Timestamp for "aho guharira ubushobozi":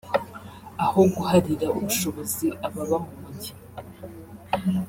0.85-2.45